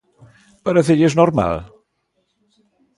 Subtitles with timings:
[0.65, 1.55] ¿Parécelles normal?